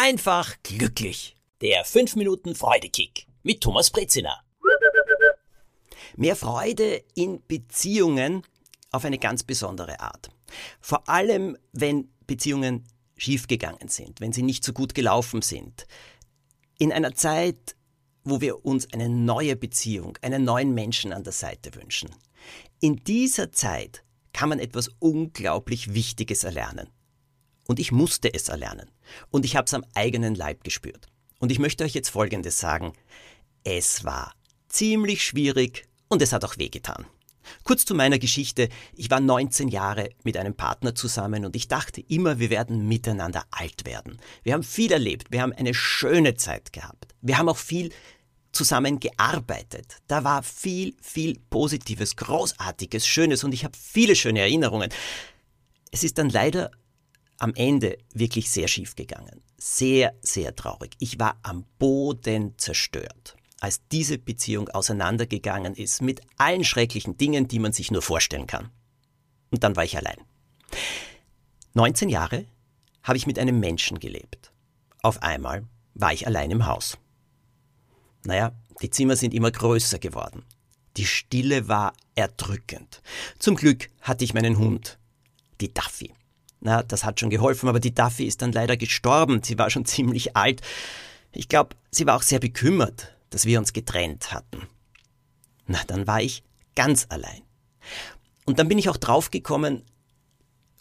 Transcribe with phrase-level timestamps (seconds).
[0.00, 1.36] einfach glücklich.
[1.60, 4.42] Der 5 Minuten Freudekick mit Thomas Brezina.
[6.16, 8.42] Mehr Freude in Beziehungen
[8.92, 10.30] auf eine ganz besondere Art.
[10.80, 12.88] Vor allem, wenn Beziehungen
[13.18, 15.86] schiefgegangen sind, wenn sie nicht so gut gelaufen sind.
[16.78, 17.76] In einer Zeit,
[18.24, 22.08] wo wir uns eine neue Beziehung, einen neuen Menschen an der Seite wünschen.
[22.80, 26.88] In dieser Zeit kann man etwas unglaublich Wichtiges erlernen.
[27.70, 28.90] Und ich musste es erlernen.
[29.30, 31.06] Und ich habe es am eigenen Leib gespürt.
[31.38, 32.94] Und ich möchte euch jetzt Folgendes sagen.
[33.62, 34.34] Es war
[34.68, 37.06] ziemlich schwierig und es hat auch wehgetan.
[37.62, 38.70] Kurz zu meiner Geschichte.
[38.96, 43.44] Ich war 19 Jahre mit einem Partner zusammen und ich dachte immer, wir werden miteinander
[43.52, 44.18] alt werden.
[44.42, 45.30] Wir haben viel erlebt.
[45.30, 47.14] Wir haben eine schöne Zeit gehabt.
[47.20, 47.92] Wir haben auch viel
[48.50, 49.98] zusammen gearbeitet.
[50.08, 54.90] Da war viel, viel Positives, Großartiges, Schönes und ich habe viele schöne Erinnerungen.
[55.92, 56.72] Es ist dann leider
[57.40, 59.42] am Ende wirklich sehr schief gegangen.
[59.58, 60.92] Sehr, sehr traurig.
[60.98, 67.58] Ich war am Boden zerstört, als diese Beziehung auseinandergegangen ist mit allen schrecklichen Dingen, die
[67.58, 68.70] man sich nur vorstellen kann.
[69.50, 70.18] Und dann war ich allein.
[71.74, 72.46] 19 Jahre
[73.02, 74.52] habe ich mit einem Menschen gelebt.
[75.02, 75.64] Auf einmal
[75.94, 76.98] war ich allein im Haus.
[78.24, 80.44] Naja, die Zimmer sind immer größer geworden.
[80.96, 83.00] Die Stille war erdrückend.
[83.38, 84.98] Zum Glück hatte ich meinen Hund,
[85.60, 86.12] die Duffy.
[86.60, 89.42] Na, das hat schon geholfen, aber die Duffy ist dann leider gestorben.
[89.42, 90.60] Sie war schon ziemlich alt.
[91.32, 94.66] Ich glaube, sie war auch sehr bekümmert, dass wir uns getrennt hatten.
[95.66, 96.42] Na, dann war ich
[96.74, 97.42] ganz allein.
[98.44, 99.82] Und dann bin ich auch draufgekommen,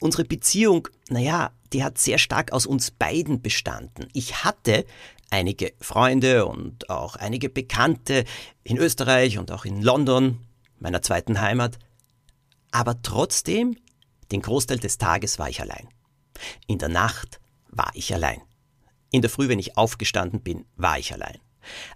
[0.00, 4.08] unsere Beziehung, naja, die hat sehr stark aus uns beiden bestanden.
[4.14, 4.86] Ich hatte
[5.30, 8.24] einige Freunde und auch einige Bekannte
[8.64, 10.38] in Österreich und auch in London,
[10.78, 11.78] meiner zweiten Heimat.
[12.70, 13.76] Aber trotzdem,
[14.30, 15.88] den Großteil des Tages war ich allein.
[16.66, 17.40] In der Nacht
[17.70, 18.40] war ich allein.
[19.10, 21.38] In der Früh, wenn ich aufgestanden bin, war ich allein.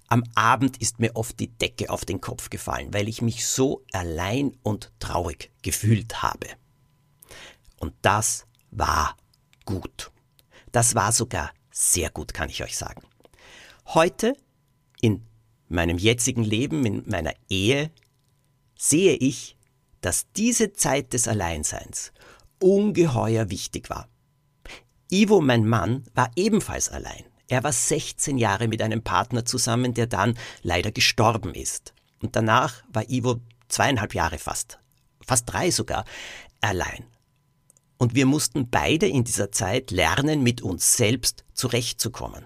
[0.08, 3.84] Am Abend ist mir oft die Decke auf den Kopf gefallen, weil ich mich so
[3.92, 6.48] allein und traurig gefühlt habe.
[7.79, 9.17] Und das war
[9.64, 10.11] gut.
[10.73, 13.02] Das war sogar sehr gut, kann ich euch sagen.
[13.86, 14.34] Heute,
[15.01, 15.27] in
[15.68, 17.90] meinem jetzigen Leben, in meiner Ehe,
[18.77, 19.57] sehe ich,
[20.02, 22.13] dass diese Zeit des Alleinseins
[22.61, 24.08] ungeheuer wichtig war.
[25.11, 27.24] Ivo, mein Mann, war ebenfalls allein.
[27.48, 31.95] Er war 16 Jahre mit einem Partner zusammen, der dann leider gestorben ist.
[32.20, 34.79] Und danach war Ivo zweieinhalb Jahre fast,
[35.27, 36.05] fast drei sogar,
[36.61, 37.05] allein.
[37.96, 42.45] Und wir mussten beide in dieser Zeit lernen, mit uns selbst zurechtzukommen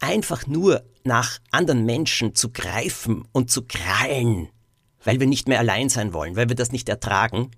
[0.00, 4.48] einfach nur nach anderen Menschen zu greifen und zu krallen,
[5.04, 7.50] weil wir nicht mehr allein sein wollen, weil wir das nicht ertragen,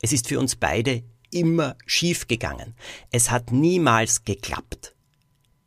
[0.00, 2.74] es ist für uns beide immer schief gegangen.
[3.10, 4.94] Es hat niemals geklappt.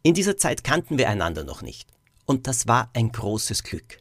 [0.03, 1.89] In dieser Zeit kannten wir einander noch nicht.
[2.25, 3.99] Und das war ein großes Glück.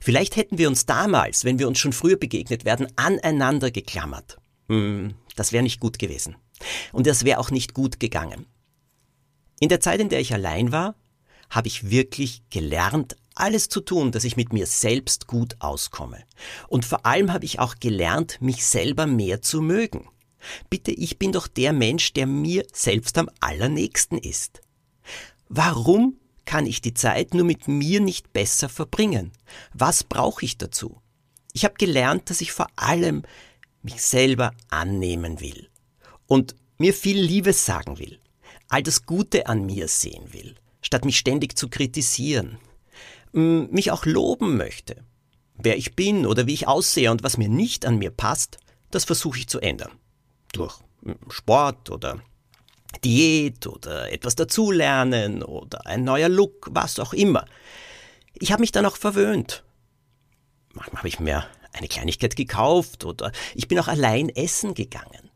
[0.00, 4.38] Vielleicht hätten wir uns damals, wenn wir uns schon früher begegnet werden, aneinander geklammert.
[4.68, 6.36] Hm, das wäre nicht gut gewesen.
[6.92, 8.46] Und das wäre auch nicht gut gegangen.
[9.58, 10.94] In der Zeit, in der ich allein war,
[11.50, 16.22] habe ich wirklich gelernt, alles zu tun, dass ich mit mir selbst gut auskomme.
[16.68, 20.08] Und vor allem habe ich auch gelernt, mich selber mehr zu mögen.
[20.70, 24.60] Bitte, ich bin doch der Mensch, der mir selbst am allernächsten ist.
[25.48, 29.32] Warum kann ich die Zeit nur mit mir nicht besser verbringen?
[29.72, 31.00] Was brauche ich dazu?
[31.52, 33.22] Ich habe gelernt, dass ich vor allem
[33.82, 35.68] mich selber annehmen will
[36.26, 38.18] und mir viel Liebes sagen will,
[38.68, 42.58] all das Gute an mir sehen will statt mich ständig zu kritisieren,
[43.32, 45.04] mich auch loben möchte.
[45.54, 48.58] Wer ich bin oder wie ich aussehe und was mir nicht an mir passt,
[48.90, 49.92] das versuche ich zu ändern.
[50.52, 50.78] Durch
[51.28, 52.20] Sport oder
[53.04, 57.46] Diät oder etwas dazulernen oder ein neuer Look, was auch immer.
[58.34, 59.64] Ich habe mich dann auch verwöhnt.
[60.74, 65.30] Manchmal habe ich mir eine Kleinigkeit gekauft oder ich bin auch allein essen gegangen.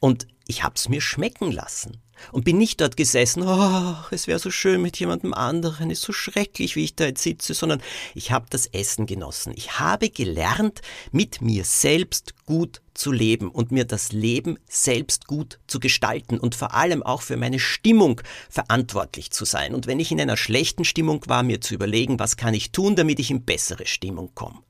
[0.00, 4.50] Und ich hab's mir schmecken lassen und bin nicht dort gesessen, oh, es wäre so
[4.50, 7.82] schön mit jemandem anderen, ist so schrecklich, wie ich da jetzt sitze, sondern
[8.14, 9.54] ich habe das Essen genossen.
[9.56, 15.58] Ich habe gelernt, mit mir selbst gut zu leben und mir das Leben selbst gut
[15.66, 18.20] zu gestalten und vor allem auch für meine Stimmung
[18.50, 19.74] verantwortlich zu sein.
[19.74, 22.94] Und wenn ich in einer schlechten Stimmung war, mir zu überlegen, was kann ich tun,
[22.94, 24.60] damit ich in bessere Stimmung komme.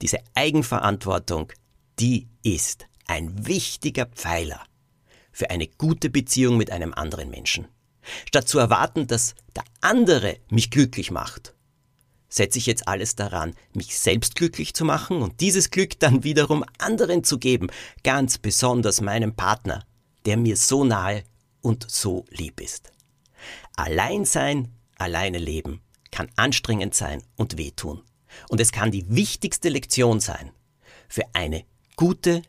[0.00, 1.52] Diese Eigenverantwortung,
[1.98, 4.60] die ist ein wichtiger Pfeiler
[5.40, 7.66] für eine gute Beziehung mit einem anderen Menschen.
[8.28, 11.54] Statt zu erwarten, dass der andere mich glücklich macht,
[12.28, 16.62] setze ich jetzt alles daran, mich selbst glücklich zu machen und dieses Glück dann wiederum
[16.76, 17.68] anderen zu geben,
[18.04, 19.86] ganz besonders meinem Partner,
[20.26, 21.24] der mir so nahe
[21.62, 22.92] und so lieb ist.
[23.76, 28.02] Allein sein, alleine leben kann anstrengend sein und wehtun.
[28.50, 30.50] Und es kann die wichtigste Lektion sein
[31.08, 31.64] für eine
[31.96, 32.42] gute,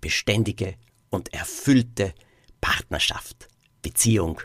[0.00, 0.76] beständige
[1.10, 2.14] und erfüllte
[2.60, 3.48] Partnerschaft,
[3.82, 4.40] Beziehung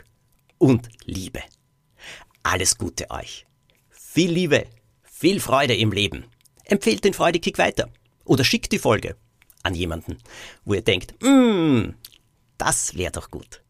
[0.58, 1.42] und Liebe.
[2.42, 3.46] Alles Gute euch.
[3.90, 4.66] Viel Liebe,
[5.02, 6.26] viel Freude im Leben.
[6.64, 7.90] Empfehlt den Freudekick weiter
[8.24, 9.16] oder schickt die Folge
[9.62, 10.18] an jemanden,
[10.64, 11.90] wo ihr denkt, mm,
[12.58, 13.62] das wäre doch gut.